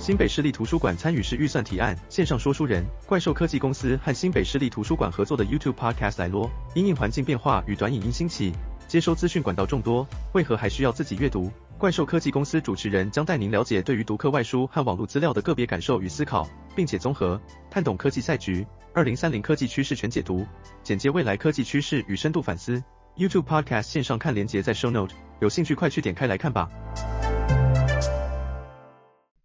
[0.00, 6.50] 新北市立图书馆参与式预算提案，线上说书人怪兽科技公司和新北市立图书馆合作的 YouTube Podcast 来咯。
[6.74, 8.50] 因应环境变化与短影音兴起，
[8.88, 11.52] 接收资讯管道众多，为何还需要自己阅读？
[11.76, 17.38] 怪兽科技公司主持人将带您了解对于读课外书和网络资料的个别感受与思考，并且综合
[17.70, 18.66] 探懂科技赛局。
[18.94, 20.46] 二零三零科技趋势全解读，
[20.82, 22.82] 简介未来科技趋势与深度反思。
[23.18, 26.70] YouTube Podcast 线上看连结在 Show Note，有兴趣快去点开来看吧。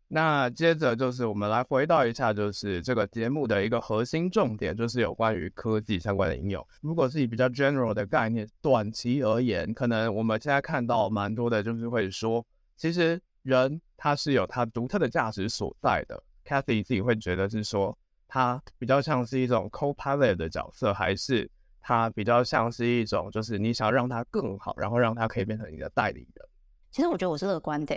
[0.08, 6.66] 那接着就是我们来回到一下，就是这个节目的一个核心重点，就是有关于科技相关的应用。
[6.82, 12.46] 如果是以比较 general 的概念，短期而言，可能我们现在看到蛮多的，就是会说，
[12.78, 16.22] 其实人他是有他独特的价值所在的。
[16.46, 17.98] Cathy 自己会觉得是说，
[18.28, 21.50] 他比较像是一种 co-pilot 的角色，还是
[21.82, 26.48] 他比较像是一种，就是你想让他更好，然后让他可以变成你的代理人？
[26.92, 27.96] 其实我觉得我是乐观的。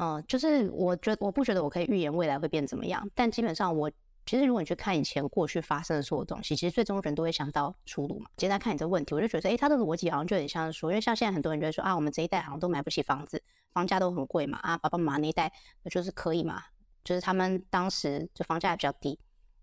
[0.00, 3.90] 嗯，就是我觉得我不觉得我可以预言未来会变怎么样，但基本上我
[4.24, 8.30] 其实如果你去看以前过去发生的所有东西，其实最终人都会想到出路嘛。
[8.36, 15.52] 现在看你这个问题，我就觉得，诶，他的逻辑好像就很像说，因为像现在很多人就会说啊，我们这一代好像都买不起房子，房价都很贵嘛，啊，爸爸妈妈那一代
[15.90, 16.62] 就是可以嘛，
[17.02, 19.18] 就是他们当时就房价也比较低，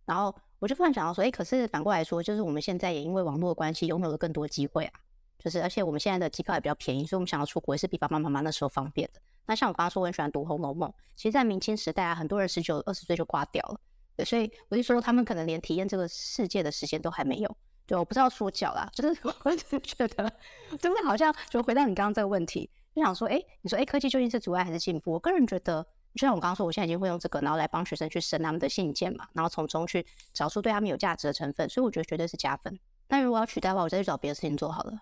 [0.06, 5.00] 然后我就突然想到说，诶，可是反过来说，就是我们现在也因为网络的关系，拥有了更多机会啊，
[5.46, 9.22] 就是而且我们现在的机票也比较便宜，所以我们想要出国也是比爸爸妈妈那时候方便的。
[9.46, 10.90] 那像我刚刚说，我很喜欢读《红楼梦》。
[11.16, 13.80] 其实，在明清时代啊，很多人十九、二十岁就挂掉了。
[14.16, 17.58] 对，所以我就说，他们可能连体验这个世界的时间都还没有。
[17.86, 20.34] 对，我不知道说教啦，就是 我就觉得，
[20.80, 25.12] 真的好像就回到你刚刚这个问题，就想说，哎，你说，哎，科技究竟是阻碍还是进步？
[25.12, 32.80] 我个人觉得，就像我刚刚说，我现在已经会用这个，然后来帮学生去审他们的信件嘛，然后从中去找出对他们有价值的成分，所以我觉得绝对是加分。
[33.10, 34.98] 那如果要取代的话，我再去找别的事情做好了。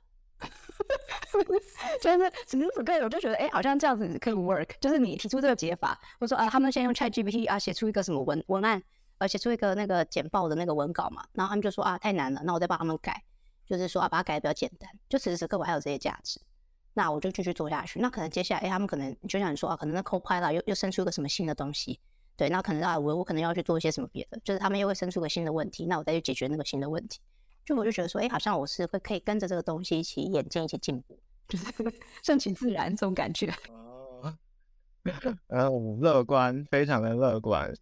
[2.02, 4.70] 就是此时此刻，我就觉得哎、好像这样子可以 work。
[4.80, 8.82] 就是你提出这个解法，我说啊，他们先用 ChatGPT 啊，写出一个什么文文案，
[9.18, 13.24] 呃，写出一个那个简报的那个文稿嘛，然后他们就说啊，太难了，那我再帮他们改，
[13.66, 14.90] 就是说啊，把它改得比较简单。
[15.10, 16.40] 就此时此刻我还有这些价值，
[16.94, 18.00] 那我就继续做下去。
[18.00, 22.00] 那可能接下来，哎、他们可能就像你说啊，可能那 Copilot 又又生出一个什么新的东西，
[22.36, 27.20] 对，那可能啊，我我可能要去做一些什么别的，就是他们又会生出个新的问题，那我再去解决那个新的问题。
[27.66, 31.18] 就我就觉得说，哎、好像我是会可以跟着这个东西一起演进，一起进步，
[31.48, 31.66] 就是
[32.24, 33.48] 顺其自然这种感觉。
[33.70, 34.34] 哦，
[35.48, 37.74] 呃，我乐观，非常的乐观，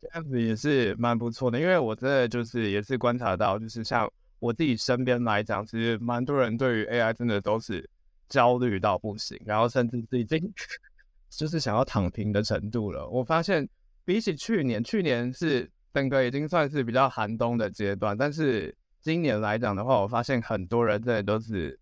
[0.00, 1.58] 这样子也是蛮不错的。
[1.58, 7.88] 因为我真的就是也是观察到，就是像我自己身边来讲，其实蛮多人对于 AI 真的都是
[8.28, 10.52] 焦虑到不行，然后甚至是已经
[11.30, 13.08] 就是想要躺平的程度了。
[13.08, 13.68] 我发现
[14.04, 18.74] 比起去年，去年是整个已经算是比较寒冬的阶段，但是。
[19.02, 21.80] 今年来讲的话，我发现很多人真的都是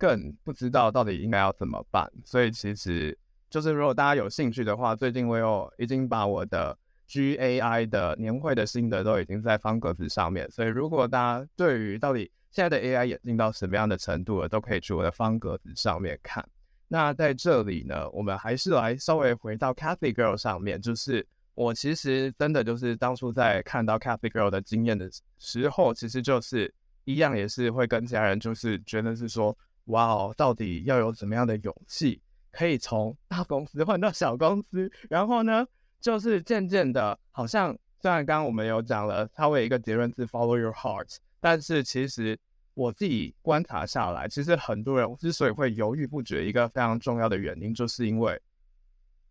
[0.00, 2.10] 更不知道到底应该要怎么办。
[2.24, 3.16] 所以其实
[3.50, 10.50] 就是如果大家有兴趣的话，最近我有已经把我的 GAI 的年会的心得都已经在方格子上面。
[10.50, 16.42] 所以如果大家对于到底现在的 AI 演进到什么样的程度了，都可以去我的方格子上面看。
[16.88, 21.26] 那在这里呢，我们还是来稍微回到 Cathy Girl 上面，就是。
[21.54, 26.72] 我其实真的就是当初在看到 Cathy Girl 的经验的时候，其实就是
[27.04, 29.54] 一样，也是会跟家人就是觉得是说，
[29.90, 32.20] 哇哦，到底要有怎么样的勇气，
[32.50, 35.66] 可以从大公司换到小公司，然后呢，
[36.00, 42.38] 就是渐渐的，好像虽然刚刚我们有讲了，它会一个结论是 Follow your heart，但是其实
[42.74, 48.40] 我自己观察下来，其实很多人之所以会犹豫不决，一个非常重要的原因，就是因为。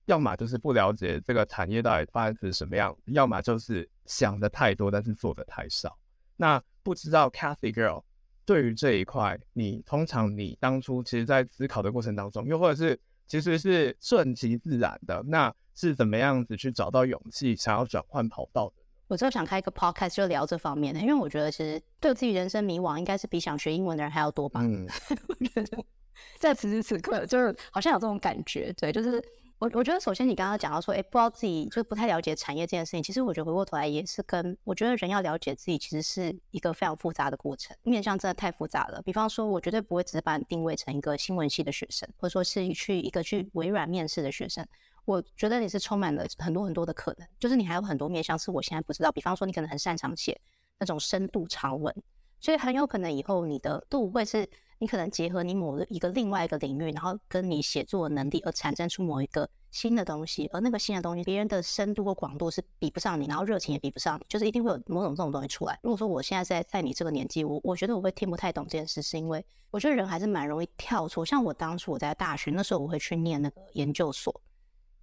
[0.05, 5.95] 要么就是不了解这个产业到底发展成什么样，要么就是想的太多，但是做的太少。
[6.35, 8.01] 那不知道 Cathy Girl
[8.49, 18.81] 对于这一块，你通常你当初其实在思考的过程当中，又或者是其实是顺其自然的，那是怎么样子去找到勇气，想要转换跑道的？
[19.07, 24.61] 我就想开一个 podcast 就聊这方面的，因为我觉得其实对自己人生迷惘，应该是比想学英文的人还要多吧。
[24.63, 24.87] 嗯，
[25.29, 25.85] 我觉得
[26.39, 29.23] 在此时此刻，就是好像有这种感觉，对，就是。
[29.59, 33.03] 我我觉得，首先你刚刚讲到说，哎，不知道自己就是不太了解产业这件事情。
[33.03, 37.75] 其实我觉得回过头来也是跟我觉得人要了解自己，其实是一个非常复杂的过程。
[37.83, 39.01] 面向真的太复杂了。
[39.01, 44.65] 比方说，我绝对不会只是把你定位成一个新闻系的学生，或者说是去一个去微软面试的学生。
[45.03, 49.11] 我觉得你是充满了很多很多的可能，就是你还有很多面向是我现在不知道。
[49.11, 50.39] 比方说，你可能很擅长写
[50.79, 51.93] 那种深度长文，
[52.39, 54.49] 所以很有可能以后你的度会是。
[54.81, 65.77] 你可能结合你某一个另外一个领域，然后跟你写作的能力而产生出某一个新的东西，而那个新的东西，别人的深度或广度是比不上你，然后热情也比不上你，就是一定会有某种这种东西出来。
[65.83, 71.25] 如果说我现在在在你这个年纪，我我觉得我会听不太懂这件事，是因为我觉得人还是蛮容易跳出。
[71.25, 74.33] 像我当初我在大学那时候，我会去念那个研究所，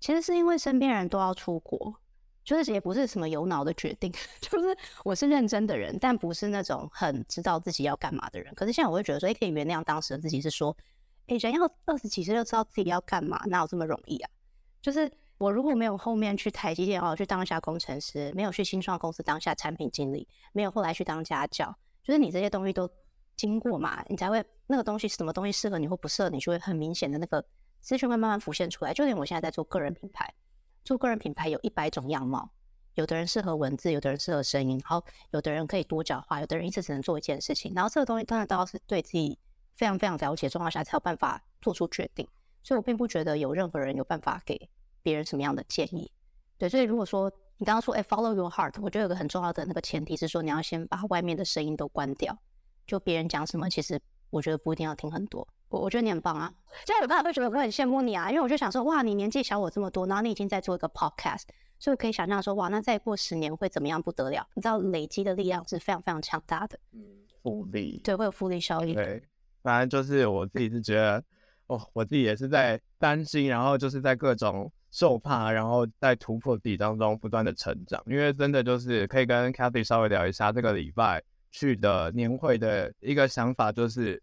[0.00, 1.94] 其实是因为身边人都要出国，
[2.46, 4.10] 就是也不是什么有脑的决定，
[4.40, 8.54] 就是我是认真的人，但不是那种很知道自己要干嘛的人。
[8.54, 10.74] 可是现在我会觉得说，哎，可以原谅当时的自己，是说，
[11.26, 14.30] 哎，人要二十几岁就知道自己要干嘛，哪有这么容易啊？
[14.80, 22.88] 就是我如果没有后面去台积电哦，去当一下工程师，没有去新创公司当下产品经理，没有后来去当家教，就是你这些东西都
[23.36, 27.44] 经过嘛，你才会那个东西什么东西适合你或不适合你，就会很明显的那个
[27.80, 28.94] 资讯会慢慢浮现出来。
[28.94, 30.32] 就连我现在在做个人品牌，
[30.86, 32.48] 做个人品牌有一百种样貌，
[32.94, 37.72] 有的人适合文字，有的人适合声音，然后有的人可以多角化，有的人一次只能做一件事情。
[37.74, 39.38] 然后这个东西当然都要是对自己
[39.74, 42.26] 非常非常了解状况下才有办法做出决定。
[42.62, 44.70] 所以我并不觉得有任何人有办法给。
[45.02, 46.10] 别人什么样的建议？
[46.58, 52.36] 对，所以如果说你刚刚说，哎，follow your heart，我觉得有个很重要的那个前提是说，你要先把外面的声音都关掉。
[52.88, 54.00] 就别人讲什么，其实
[54.30, 55.46] 我觉得不一定要听很多。
[55.68, 56.52] 我我觉得你很棒啊，
[56.84, 61.42] 这样有办法会觉得我很羡慕你啊，因为我就想说，哇，你年纪小我这么多，然后你已经在做一个 podcast，
[61.78, 64.46] 所以可以想象说，哇，那再过十年会怎么样不得了？
[64.54, 67.00] 你知道累积的力量是非常非常强大的，嗯，
[67.42, 68.94] 复利，对，会有复利效应。
[68.94, 69.22] 对，
[69.62, 71.22] 反正就是我自己是觉得，
[71.66, 74.70] 哦，我自己也是在担心，然后就是在各种。
[74.92, 84.22] 受怕，然后在突破自己当中不断的成长，因为真的就是可以跟 Cathy 稍微聊一下这个礼拜去的年会的一个想法，就是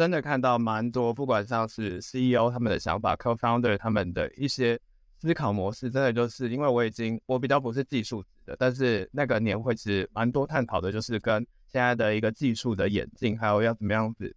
[0.00, 4.80] 真的看到蛮多，不管像是 CEO 他们的想法，Co-founder 他们的一些
[5.20, 14.34] 思考模式，真的就是因为我已经我比较不是技术的，但是那个年会其实蛮多探讨的，就是跟现在的一个技术的演进，还有要怎么样子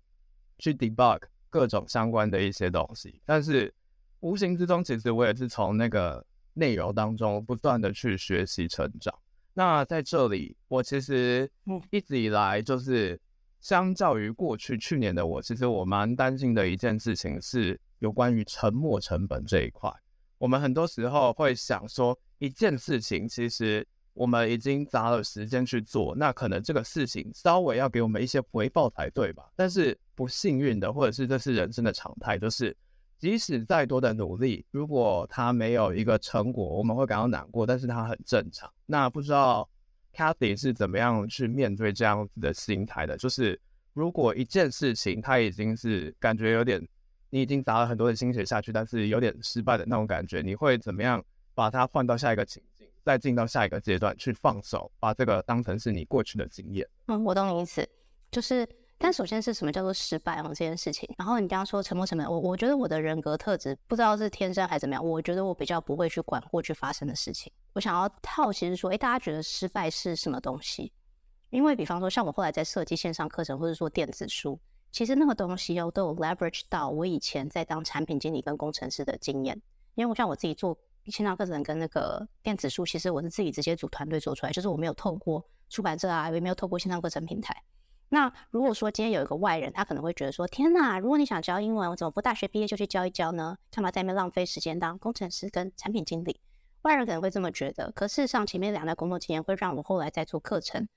[0.57, 3.73] 去 debug 各种相关的一些东西，但是。
[4.19, 9.13] 无形之中，其实我也是从那个内容当中不断的去学习成长。
[9.53, 11.51] 那在这里，我其实
[11.89, 13.19] 一直以来就是
[13.63, 19.89] 相较于过去去年的我，其实我蛮担心的一件事情是有关于沉没成本这一块。
[20.37, 29.49] 我们很多时候会想说，一件事情其实我们已经砸了时间去做，那可能这个事情稍微要给我们一些回报才对吧？
[29.55, 32.75] 但是不幸运的，或者是这是人生的常态，就是。
[33.19, 38.69] 即使再多的努力，如果它没有一个成果，我们会感到难过，但是它很正常。
[38.85, 39.69] 那不知道
[40.15, 43.17] Cathy 是怎么样去面对这样子的心态的？
[43.17, 43.59] 就是
[43.93, 46.81] 如果一件事情他已经是感觉有点，
[47.29, 51.23] 你已经砸了很多的心血下去，但是有点失败的那种感觉，你会怎么样
[51.53, 56.87] 把它换到下一个情境，再进到下一个阶段去放手，把这个当成是你过去的经验？
[57.07, 57.87] 嗯，我懂你意思，
[58.31, 58.67] 就是。
[58.99, 61.09] 但首先是什么叫做失败哦，这件事情。
[61.17, 67.51] 然后你刚刚说沉没成本，我我觉得我的人格特质不知道是天生还是怎么样，我觉得我比较不会去管过去发生的事情。
[67.73, 70.91] 我想要好奇是说，诶，大家觉得失败是什么东西？
[71.49, 74.59] 因为比方说像我后来在设计线上课程或者说电子书，
[74.91, 79.59] 其实那个东西哦都有 leverage 到我以前在当产品经理跟工程师的经验。
[79.95, 87.55] 因为我像我自己做线上课程跟那个电子书，其实我是自己直接组团队做出来，就是我没有透过出版社啊，也没有透过线上课程平台。
[88.09, 93.57] 那如果说今天有一个外人，他可能会觉得说：天哪，如果你想教英文，我怎么不大学毕业就去教一教呢？
[93.71, 96.39] 干嘛在那边浪费时间当工程师跟产品经理？
[96.83, 97.91] 外人可能会这么觉得。
[97.91, 100.87] 可事实上，前面两段工作经验会让我后来在做课程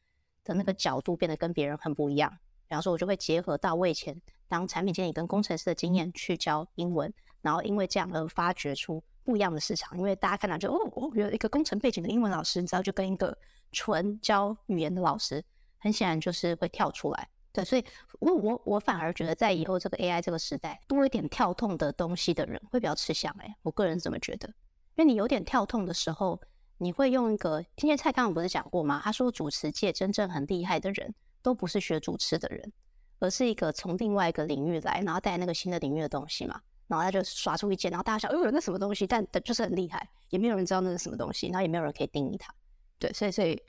[0.44, 2.30] 的那个角度变得跟别人很不一样。
[2.68, 9.96] 比方说，我就会结合到我以前当产品经理跟工程师的经验去教英文，然后因为这样而发掘出不一样的市场。
[9.96, 13.36] 因为大家看到就哦，哦，有一个工程背景的英文老师，你知道，就跟一个
[13.72, 15.42] 纯教语言的老师。
[15.78, 17.84] 很显然就是会跳出来，对，所以
[18.18, 24.52] 我我我反而觉得在以后这个 AI 这个时代，多一点跳痛的东西的人会比较吃香哎，我个人怎么觉得？
[24.96, 26.40] 因为你有点跳痛的时候，
[26.78, 29.00] 你会用一个，今天蔡康永不是讲过吗？
[29.04, 32.72] 他说主持界真正很厉害的人都不是学主持的人，
[33.18, 39.06] 而是一个从另外一个领域来，然后带那个新的领域的东西嘛，然后他就耍出一件，然后大家想，哎呦，那什么东西？
[39.06, 42.50] 但就是很厉害，也没有人知道那是什么东西，然后也没有人可以定义它，
[42.98, 43.62] 对，所以所以。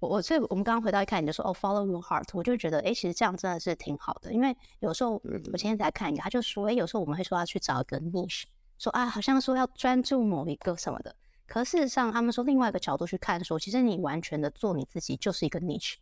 [0.00, 4.32] 我我所以，我们刚刚回到一看，你就说哦，follow your heart，我就觉得，哎，其实这样真的是挺好的。
[4.32, 5.20] 因为有时候
[5.52, 8.44] 我今天在看一个，他就说，哎，有时候我们会说要去找一个 niche，
[8.80, 11.14] 说啊，好像说要专注某一个什么的。
[11.46, 15.96] 可事实上，他们说另外一个角度去看，说其实你完全的做你自己就是一个 niche，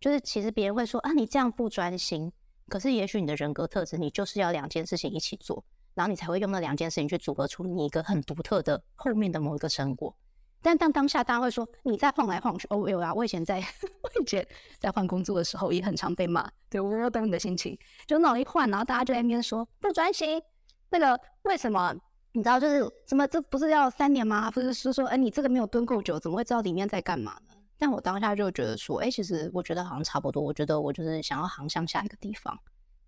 [0.00, 2.32] 就是其实别人会说啊，你这样不专心。
[2.68, 5.62] 可是也许你的人格特质，你就是要两件事情一起做，
[5.94, 10.16] 然后你才会用那两件事情去组合出你一个很独特的后面的某一个成果。
[10.62, 13.58] 但当当下大家会说你在晃来晃去，哦，有啊，我以前在
[14.02, 14.46] 我以前
[14.78, 20.42] 在换工作的时候也很常被骂，对，我懂你的心情，就那一换，然后大家就在那边说不专心，
[20.90, 21.94] 那个为什么？
[22.32, 23.26] 你知道就是什么？
[23.26, 24.50] 这不是要三年吗？
[24.50, 27.54] 不是是说，哎，你这个没有蹲够久，怎么会知道里面在干嘛呢？
[27.78, 32.58] 但我当下就觉得说，哎，其实我觉得好像差不多，我觉得我就是想要航向下一个地方，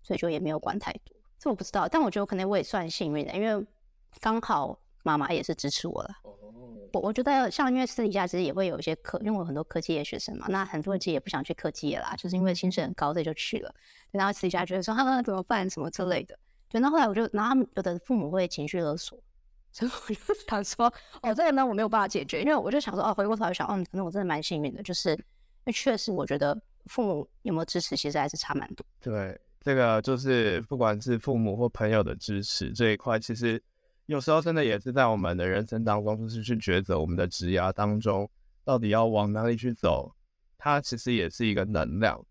[0.01, 1.15] 所以就也没有管太多。
[1.39, 3.65] 这我不知道，但我觉得可能我也算幸运的，因为
[4.19, 4.77] 刚好。
[5.03, 6.15] 妈妈也是支持我了。
[6.93, 13.73] 我我觉得像因为私底下其实也会有一些科，因为我有很多科技业学生嘛，那很多人其实也不想去科技业啦，就是因为薪水很高，所以就去了。
[14.11, 16.37] 然后私底下觉得说，哈、啊、怎么办什么之类的。
[16.71, 19.19] 对，那后来我就，然后有的父母会情绪勒索，
[19.71, 20.85] 所以我就想说，
[21.21, 25.17] 哦，这个呢我没有办法解决，因为我就想说，哦，回过头来想，哦，可能我真的蛮幸运的，就是因
[25.65, 28.85] 为确实我觉得父母有没有支持，其实还是差蛮多。
[28.99, 33.61] 对，这个就是不管是父母或朋友的支持这一块，其实。
[34.07, 38.29] 有时候真的也是在我们的人生当中，就是去抉择我们的职涯当中，
[38.65, 40.13] 到底要往哪里去走，
[40.57, 42.21] 它其实也是一个能量。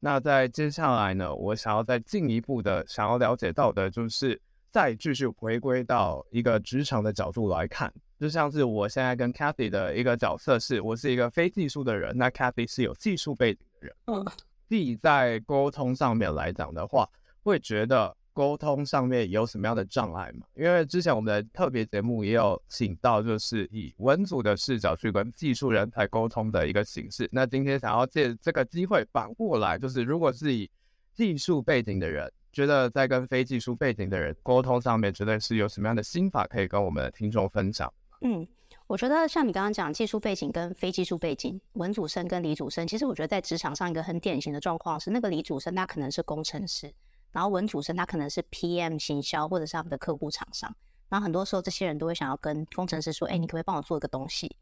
[0.00, 4.40] 那在接下来呢，我想要再进一步的想要了解到的，就是
[4.70, 14.24] 再继续回归到一个职场的角度来看，就像是我现在跟 Cathy 的一个角色是，我是一个非技术的人，那 Cathy 是有技术背景的人，嗯，
[14.68, 17.08] 自己在沟通上面来讲的话，
[17.42, 18.16] 会觉得。
[18.38, 20.46] 沟通上面有什么样的障碍吗？
[20.54, 27.28] 因为之前我们的特别节目也有请到，就是以文组的视角去跟技术人才沟通的一个形式。
[27.32, 30.70] 那今天想要借这个机会反过来，就是如果是以
[31.12, 37.92] 技术背景的人，觉得在跟非技术背景的人沟通上面，觉得是有什么样的心法可以跟我们的听众分享？
[38.20, 38.46] 嗯，
[38.86, 46.94] 我觉得像你刚刚讲技术背景跟非技术背景，文组生跟理组生，其实我觉得在职场上一个很典型的状况是，那个理组生他可能是工程师。
[47.32, 50.74] 然后文主生他可能是 PM 行销或者是他们的客户厂商，
[51.08, 54.56] 然后很多时候这些人都会想要跟工程师说，哎，你可不可以帮我做一个东西？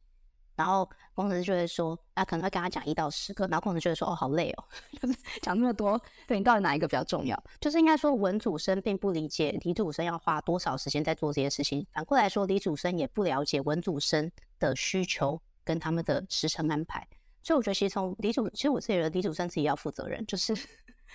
[0.56, 4.64] 然后工程师就会说，啊，可能会跟他讲一到十个，然后工程师就会说，哦，好累哦，
[5.42, 7.40] 讲那么多，对你到底哪一个比较重要？
[7.60, 17.06] 就是应该说文主生并不理解李主生要花多少时间在做这些事情，反过来说，李主生也不了解文主生的需求跟他们的时程安排，
[17.42, 20.56] 所以我觉得其实从李主，其实我自己觉得李主生自己要负责任，就是。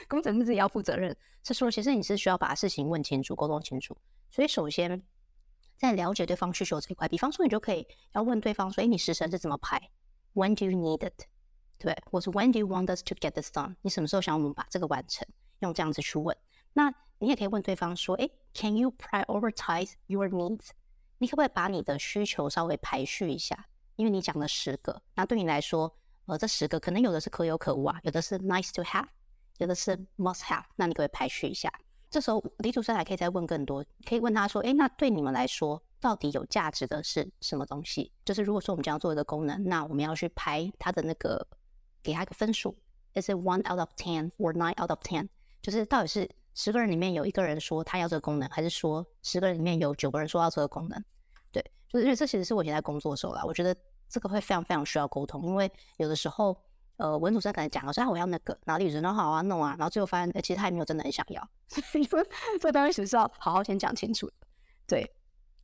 [0.08, 3.96] 工程师自己要负责任，是说其实你是需要把事情问清楚、沟通清楚。
[4.29, 5.01] 所以首先
[5.77, 9.81] 在了解对方需求这一块，比方说你就可以要问对方说：“哎，你时程是怎么排
[10.34, 11.25] ？When do you need it？
[11.77, 13.75] 对，或是 When do you want us to get this done？
[13.81, 15.27] 你什么时候想我们把这个完成？
[15.60, 16.36] 用这样子去问。
[16.74, 20.70] 那你也可以问对方说：“哎，Can you prioritize your needs？
[21.17, 23.67] 你可不可以把你的需求稍微排序一下？
[23.96, 29.08] 因为你讲了十个，那对你来说，呃，这十个可能有的是可有可无啊，有的是 nice to have。”
[29.62, 31.72] 觉得是 must have，那你可以排序一下。
[32.10, 38.12] 这时候李主持人还可以再问更多，可以问他说：“诶，那对你们来说，到底有价值的是什么东西？
[38.25, 41.48] 就是如果说我们将要做一个功能，那我们要去排它的那个，
[42.01, 42.75] 给他一个分数
[43.13, 45.27] ，is it one out of ten or nine out of ten？
[45.62, 51.00] 就是到底是十个人里面有一个人说他要这个功能，还是说十个人里面有九个人说要这个功能？
[51.51, 53.75] 对，就是因为这其实是我以前在工作的时候啦，我觉得
[54.10, 56.60] 这个会非常非常需要沟通，因为有的时候。
[57.01, 61.50] 呃，文组生可能讲了说，啊，我要那个，然后理组生说好啊，弄啊，然后最后发现，欸，其实他也没有真的很想要。
[61.67, 62.24] 所以说，
[62.60, 64.29] 这个东西是要好好先讲清楚。
[64.86, 65.12] 对，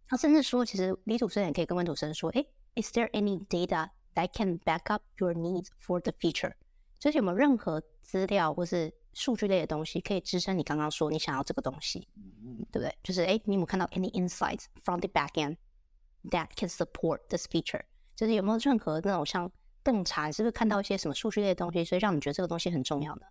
[0.07, 2.41] 他甚至说，其实李主生也可以跟文组生说，欸
[2.73, 6.53] ，Is there any data that can back up your needs for the future？
[6.97, 12.07] 就是有没有任何资料或是数据类的东西可以支撑你刚刚说你想要这个东西，
[12.71, 12.97] 对不对？
[13.03, 15.57] 就是欸，你有没有看到 any insights from the back end
[16.31, 17.83] that can support this feature？
[18.15, 19.51] 就是有没有任何那种像。
[19.87, 23.21] 洞察，你是不是看到一些什么数据类的东西，所以让你觉得这个东西很重要呢？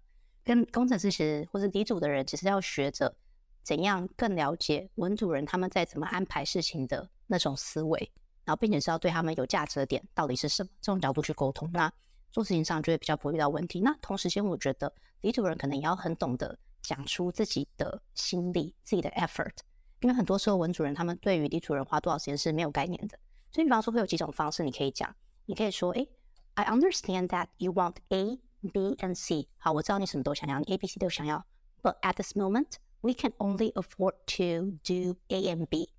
[0.43, 3.15] 跟工程师其实或是理组的人，其实要学着
[3.63, 8.11] 怎样更了解文组人他们在怎么安排事情的那种思维，
[8.47, 11.93] 然后并且是要对他们有价值的点到底是什么，这种角度去沟通，那
[12.33, 13.83] 做事情上就会比较不会遇到问题。
[13.83, 19.59] 那同时间，我觉得理组人可能也要很懂得讲出自己的心力、自己的 effort，
[20.01, 23.19] 因为很多时候文组人他们对于理组人花多少时间是没有概念的。
[23.53, 26.09] 所以，比方说会有几种方式你可以讲，你可以说，诶。
[26.56, 29.48] I understand that you want A, B, and C。
[29.58, 31.46] 好，我知道你什么都想要，你 A、B、C 都想要。
[31.82, 35.90] But at this moment, we can only afford to do A and B。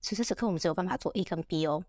[0.00, 1.84] 此时此刻，我们只有办法做 A 跟 B 哦。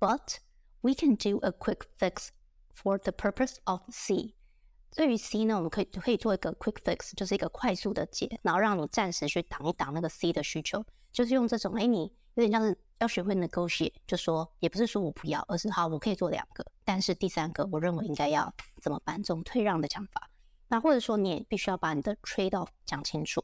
[0.00, 0.38] But
[0.80, 2.28] we can do a quick fix
[2.74, 4.34] for the purpose of C。
[4.95, 12.77] 对于 C 呢，我们可以可以做一个 quick fix，就是一个快速的解，然后让你暂时去挡一挡那个 C 的需求，就是用这种，哎，你有点像是。
[12.99, 18.49] 要学会 negotiate，就说也不是说我不要，而是好，我可以做两个，但是第三个我认为应该要
[18.81, 19.21] 怎么办？
[19.21, 20.29] 这种退让的讲法。
[20.69, 23.43] 那或者说你也必须要把你的 trade off 讲清楚。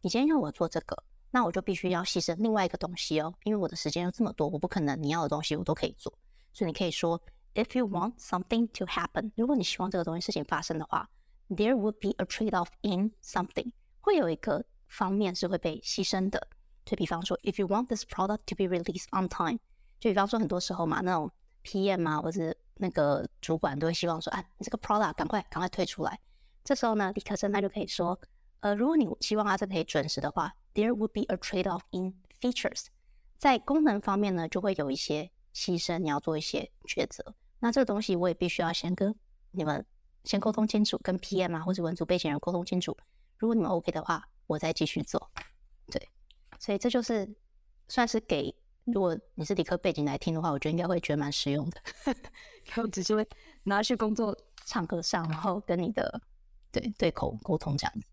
[0.00, 0.96] 你今天要我做这个，
[1.30, 6.10] 那我就必须要牺牲另外一个东西哦，因为我的时间有这么多，我不可能你要的东西我都可以做。
[6.54, 7.20] 所以你可以说
[7.54, 11.08] ，if you want something to happen，如果你希望这个东西事情发生的话
[11.48, 16.48] ，there would be a trade off in something，会有一个方面是会被牺牲的。
[16.84, 19.58] 就比方说，if you want this product to be released on time，
[19.98, 21.30] 就比方说很多时候嘛，那种
[21.64, 26.20] PM 啊，或者那个主管都会希望说，啊，你这个 product 赶快赶快推出来。
[26.62, 28.18] 这时候呢，理科生他就可以说，
[28.60, 32.86] 呃，如果你希望它是可以准时的话，there would be a trade-off in features，
[33.38, 37.34] 在功能方面呢，就会有一些牺牲，你要做一些抉择。
[37.64, 39.14] 那这个东西我也必须要先跟
[39.52, 39.82] 你们
[40.22, 42.94] 先沟通清楚，跟 PM 啊或者文组背景人沟通清楚。
[43.38, 45.30] 如果你们 OK 的话，我再继续做。
[45.86, 46.10] 对，
[46.58, 47.26] 所以这就是
[47.88, 48.54] 算是给，
[48.84, 51.80] 如果你是理科背景来听的话，我觉得应该会觉得蛮实用的。
[52.66, 53.26] 然后只是会
[53.62, 56.20] 拿去工作场合上，然后跟你的
[56.70, 58.06] 对对口沟通这样子。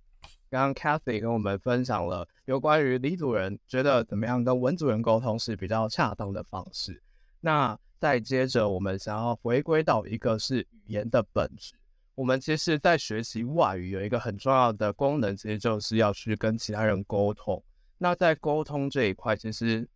[0.50, 7.03] 刚刚 Cathy 跟我们分享了有关于李主人觉得怎么样跟文组人沟通是比较恰当的方式。
[7.41, 11.75] 那再接着，我们想要回归到一个是语言的本质。
[12.15, 17.63] 我们其实，在学习外语有一个很重要的功能，其实就是要去跟其他人沟通。
[18.00, 19.88] 那在沟通这一块，其实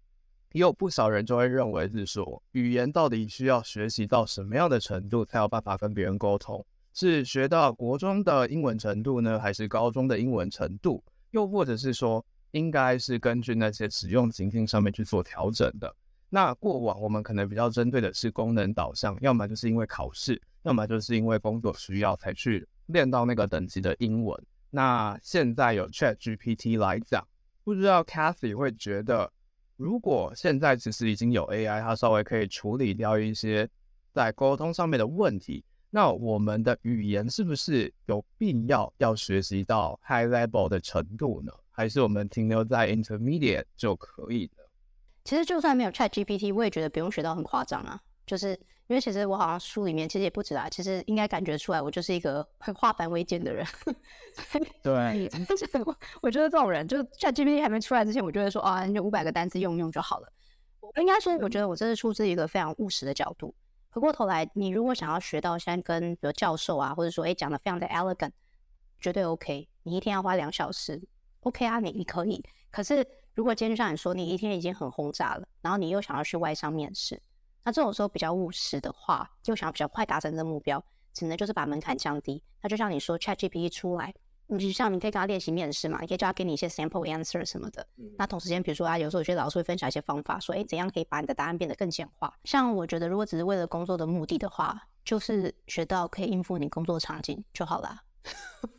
[0.52, 6.64] 也有不少人就会认为是说，语言到底需要学习到什么样的程度才有办法跟别人沟通？
[6.94, 11.04] 是学到国中的英文程度呢，还是高中的英文程度？
[11.32, 15.92] 又或者是说，应该是根据那些使用情境上面去做调整的？
[16.36, 24.38] 那过往我们可能比较针对的是功能导向，要么就是因为考试，要么就是因为工作需要才去练到那个等级的英文。
[24.70, 27.25] 那现在有 ChatGPT 来讲，
[27.63, 29.32] 不知道 Cathy 会觉得，
[29.77, 33.65] 如果现在其实已经有 AI，它稍微可以处理掉一些
[34.12, 41.54] 在沟通上面的问题，那我们的语言是不是有必要要学习到 High Level 的程度呢？
[41.72, 44.64] 还是我们停留在 Intermediate 就可以了？
[45.25, 48.00] 其实就算没有 Chat GPT，我也觉得不用学到很夸张啊。
[48.25, 48.51] 就是
[48.88, 53.65] 因为其实我好像书里面其实也不止啊，其实应该感觉出来，我就是一个很化繁为简的人。
[54.82, 60.32] 对，就 是我我觉得这种人，就 Chat GPT 还没出来之前，我就会说啊，你就五百个单词用用就好了。
[60.79, 63.53] 我应该说，我觉得我这是出自一个非常务实的角度。
[63.89, 68.32] 回过头来，你如果想要学到现在跟比如教授啊，或者说哎讲的非常的 elegant，
[69.00, 69.67] 绝对 OK。
[69.84, 71.01] 你一天要花两小时
[71.41, 72.44] ，OK 啊，你你可以。
[72.70, 73.05] 可是。
[73.36, 77.22] 如果今天就像你说，你一天已经很轰炸了，然后你又想要去外商面试，
[77.65, 82.41] 那这种时候比较务实的话，就想要比较快达成这个目标，只能就是把门槛降低。
[82.62, 84.13] 那就像你说，ChatGPT 出来，
[84.48, 87.86] 你就像你可以跟他练习面试嘛，你可以叫他给你一些 sample answer 什么的。
[88.17, 92.34] 那同时间，比如说啊，有时候有些老师会分享一些方法，说，诶，怎样可以把你的答案变得更简化？
[92.45, 98.04] 像我觉得，如果只是为了工作的目的的话，就是学到可以应付你工作场景就好了。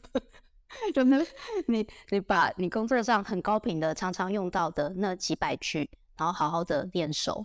[0.95, 1.25] 就那，
[1.67, 7.45] 你你把你工作上很高频的、常常用到的那几百句，然后好好的练熟，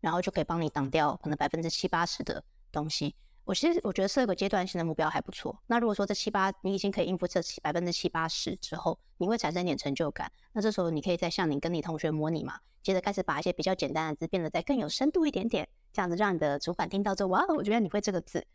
[0.00, 3.14] 然后就可以帮你挡掉可能百分之七八十的东西。
[3.44, 5.60] 我其实我觉得设个阶段性的目标还不错。
[5.66, 10.30] 那如果说这七八你已经可以应付这七百分之七八十之后，你会产生一点成就感。
[10.52, 18.46] 那这时候你可以再向你跟你同学模拟嘛，接着开始把一些比较简单的字变得再更有深度一点点，这样子让你的主管听到之后，哇，我觉得你会这个字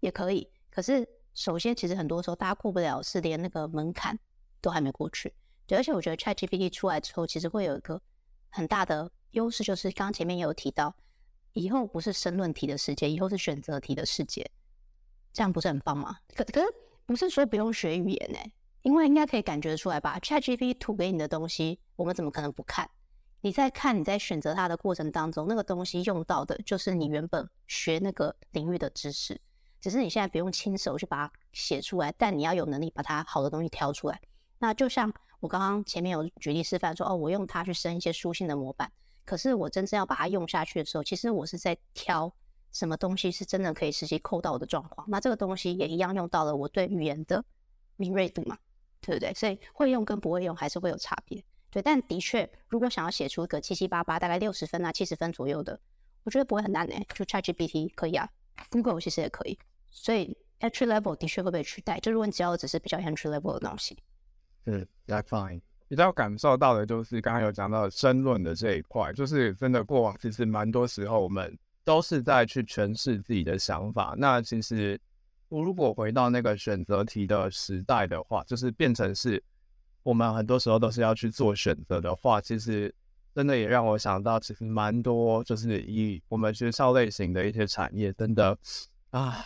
[0.00, 0.48] 也可以。
[0.70, 1.08] 可是。
[1.36, 4.18] 首先，其实很多时候大家过不了是连那个门槛
[4.62, 5.34] 都还没过去。
[5.66, 8.00] 对，而且我觉得 ChatGPT 出来之后，其实会有一个
[8.48, 10.96] 很大的优势，就是刚刚前面也有提到，
[11.52, 14.50] 以后不是申论题的世界，以后是选择题的世界，
[15.30, 16.16] 这样不是很棒吗？
[16.34, 16.66] 可可是
[17.04, 18.38] 不是说不用学语言呢？
[18.80, 22.88] 因为应该可以感觉出来吧，ChatGPT 吐给你的东西，我们怎么可能不看？
[23.42, 29.38] 你在看，你在选择它的过程当中，那个东西用到的就是你原本学那个领域的知识。
[29.80, 34.20] 只是你现在不用亲手去把它写出来，但你要有能力把它好的东西挑出来。
[34.58, 38.90] 那就像我刚刚前面有举例示范说，哦，我用它去生一些书信的模板。
[39.24, 42.32] 可是我真正要把它用下去的时候，其实我是在挑
[42.72, 45.06] 什么东西是真的可以实际扣到我的状况。
[45.10, 47.44] 那这个东西也一样用到了我对语言的
[47.96, 48.56] 敏锐度嘛，
[49.00, 49.34] 对不对？
[49.34, 51.42] 所以会用跟不会用还是会有差别。
[51.70, 55.78] 对，但的确，如果想要写出一个七七八八，大概六十分啊、七十分左右的，
[56.22, 58.30] 我觉得不会很难诶，就 ChatGPT 可以啊。
[58.70, 59.58] Google 其实也可以，
[59.90, 61.98] 所以 entry level 的确会被取代。
[62.00, 63.96] 就如果你只要只是比较 entry level 的东西，
[64.64, 65.60] 嗯，that's fine。
[65.88, 74.14] 比较感受到的就是刚刚有讲到申论的这一块，就是真的过往其实蛮多时候我们都是在去诠释自己的想法。
[74.18, 75.00] 那其实
[75.48, 79.42] 我如果回到那个选择题的时代的话，就是变成是
[80.02, 82.94] 我们很多时候都是要去做选择的话，其实。
[83.36, 88.56] 真的也让我想到，其实蛮多，就是以我们学校类型的一些产业，真的
[89.10, 89.44] 啊，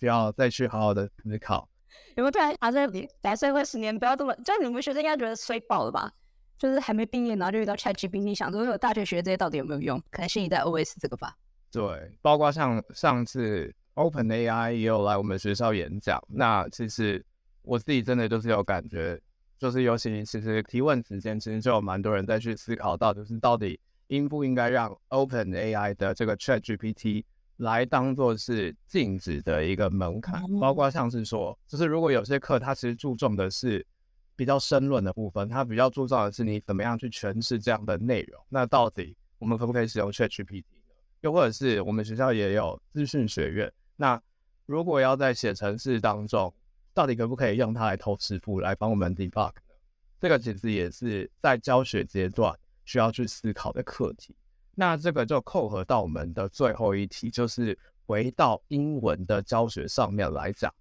[0.00, 1.68] 需要再去好好的思考。
[2.16, 2.72] 有没有突然啊？
[2.72, 6.10] 这来社会十年，不要这么，就你们学生应该觉得衰爆了吧？
[6.56, 10.02] 就是还没毕业，然后就遇到 ChatGPT，你想说有大学学这些到底有没有用？
[10.10, 11.36] 可能新一代 OS 这个吧。
[11.70, 17.22] 对，包括像上次 OpenAI 也有来我们学校演讲，那其实
[17.60, 19.20] 我自己真的就是有感觉。
[19.62, 27.22] 就是尤其其实提问时间，其实就有蛮多人在去思考到，就是到底应不应该让 OpenAI 的这个 ChatGPT
[27.58, 33.86] 来当做是禁止的一个门槛，包括像是说，就是如果有些课它其实注重的是
[34.34, 38.44] 比较深论的部分，它比较注重的是你怎么样去诠释这样的内容。
[38.48, 40.92] 那到底我们可不可以使用 ChatGPT 呢？
[41.20, 44.20] 又或者是我们学校也有资讯学院，那
[44.66, 46.52] 如果要在写程式当中，
[46.94, 49.74] 到底可不可以用它来偷师傅来帮我们 debug 呢？
[50.20, 54.36] 这个其实也是在教学阶段需要去思考的课题。
[54.74, 60.72] 那这个就扣合到我们的最后一题，就是回到英文的教学上面来讲。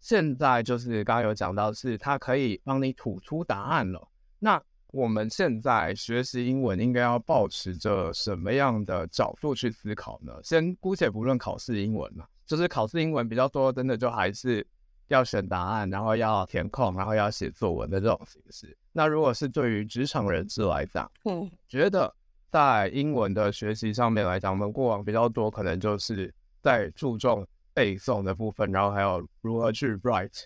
[0.00, 4.08] 现在就是刚刚有讲到，是它可以帮你吐出答案了。
[4.38, 10.32] 那我们现在学习英文应该要保持着什么样的角度去思考呢？
[10.42, 14.66] 先姑且不论考试英文了，就是考试英文比较多，真的就还是
[15.08, 18.76] 要选答案，然后要填空，然后要写作文的这种形式。
[18.92, 22.14] 那如果是对于职场人士来讲，嗯，觉得
[22.50, 27.46] 在英文的学习上面来讲，我们过往比较多可能就是在注重。
[27.76, 30.44] 背诵的部分，然后还有如何去 write。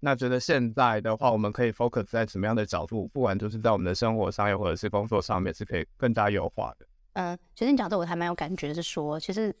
[0.00, 3.06] 那觉得现在的话，我们可以 focus 在什么样的角度？
[3.08, 6.86] 不管就是在我们的生活上，又或者是工作上面，是可以更加优化的。
[7.12, 9.54] 嗯、呃，其实你讲的我还蛮有感觉，是说，其实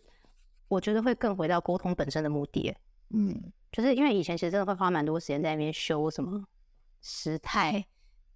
[0.68, 2.74] 我觉得会更回到沟通本身的目的。
[3.10, 6.44] 嗯，就是因为以前其实真的会花蛮多时间在那边修什么
[7.00, 7.84] 时态、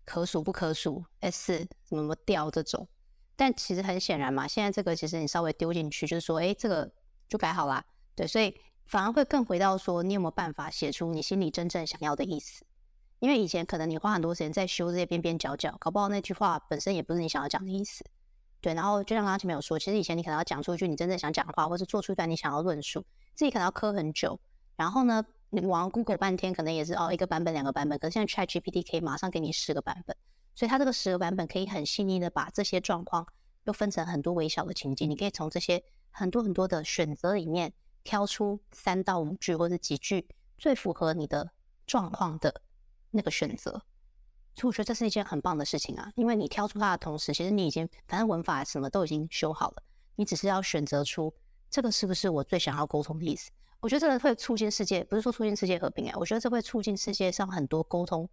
[0.04, 2.88] 可数不可数、S 什么什么调这种，
[3.36, 6.90] 但其实很显然嘛，现在这个其实你稍微丢进去，就是说，哎，这个
[7.28, 7.84] 就改好啦。
[8.14, 8.54] 对，所以
[8.86, 12.64] 反而会更回到说，你有没有办法写出你心里真正想要的意思？
[13.20, 18.04] 因为以前可能你花很多时间在修这些边边角角，搞不好那句话本身也不是你想要讲的意思。
[18.60, 23.04] 对，然后就像刚刚前面有说，其实以前你可能要讲出一句你真正想讲的话，或是做出一段你想要论述，
[23.34, 24.38] 自己可能要磕很久。
[24.82, 27.96] 然后呢，你往 Google 半天，可能也是哦一个版本、两个版本。
[28.00, 30.16] 可是现在 ChatGPT 可以马上给你十个版本，
[30.56, 33.24] 所以它这个十个版本可以很细腻的把这些状况
[33.64, 37.72] 又分成很多微小的情境，你可以从这些很多很多的选择里面。
[38.04, 40.26] 挑出三到五句或者几句
[40.58, 41.48] 最符合你的
[41.86, 42.62] 状况的
[43.12, 43.70] 那个选择，
[44.56, 46.10] 所以我觉得这是一件很棒的事情啊！
[46.16, 49.82] 因为你挑出它的同时，其实你已经反正文法什么都已经修好了，
[50.16, 51.32] 你只是要选择出
[51.70, 53.52] 这个是不是我最想要沟通的意思。
[53.82, 58.28] 我觉得这个会促进世界，不是说促进世界和平哎，我觉得这会促进世界上很多沟通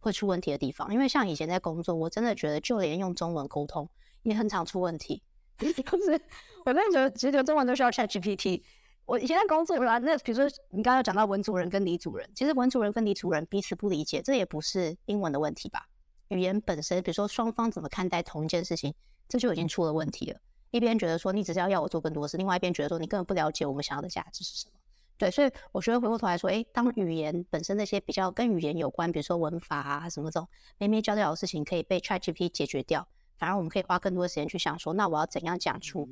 [0.00, 0.92] 会出问题的地方。
[0.92, 3.88] 因为像以前在工作，我真的觉得就连用中文沟通
[4.24, 5.22] 也很常出问题。
[5.56, 6.20] 就是
[6.64, 8.64] 我真的觉得，其实中文都需要 ChatGPT。
[9.06, 15.88] 我以前在工作，那比如说你刚刚讲到文主人跟李主人，其实文主人跟李主人彼此不理解，这也不是英文的问题吧？
[16.28, 18.92] 语言本身，比如说双方怎么看待同一件事情，
[19.28, 20.40] 这就已经出了问题了。
[20.72, 24.78] 一边觉得说你只是要要我做更多事，另外一边觉得说你根本不了解我们想要的价值是什么。
[25.18, 33.06] 对，所以我觉得回过头来说，诶，当语言本身那些比较跟语言有关，比如说文法啊什么这种没没交掉的事情，可以被 ChatGPT 解决掉。
[33.36, 36.08] 反而我们可以花更多的时间去想说，那我要怎样讲出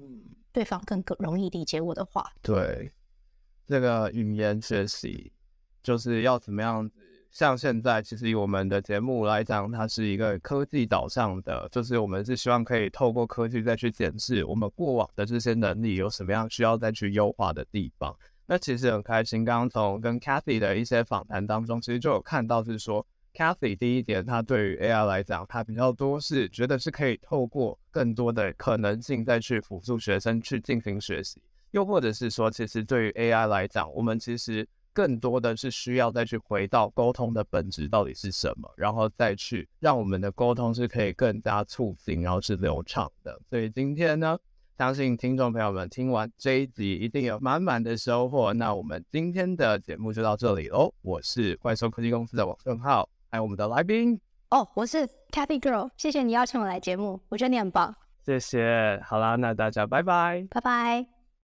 [0.52, 2.32] 对方更更容易理解我的话？
[2.42, 2.92] 对，
[3.64, 5.32] 这个语言学习
[5.82, 6.94] 就是要怎么样子？
[7.32, 18.16] 像现在，其实以我们的节目来讲，它是一个科技导向的，就是我们是希望可以透过科技再去检视我们过往的这些能力有什么样需要再去优化的地方。
[18.46, 23.06] 那其实很开心，刚刚从跟 Cathy 的一些访谈当中，其实就有看到是说。
[23.38, 31.38] Cathy 第一点，他对于 AI 来讲，他比较多是觉得是可以透过更多的可能性再去辅助学生去进行学习，
[31.72, 43.38] 又或者是说，其实对于 AI 来讲，我们其实更多的是需要再去回到沟通的本质到底是什么，然后再去让我们的沟通是可以更加促进，然后是流畅的。
[43.50, 44.38] 所以今天呢，
[44.76, 48.52] 相信听众朋友们听完这一集一定有满满的收获。
[48.52, 53.08] 那我们今天的节目就到这里喽，我是怪兽科技公司的王正浩。
[53.30, 59.00] 还有我们的来宾哦，我是 Cathy Girl，谢谢你邀请我来节目，我觉得你很棒，谢谢。
[59.02, 61.15] 好啦，那大家拜拜，拜拜。